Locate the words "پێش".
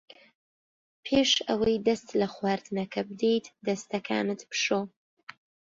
1.05-1.31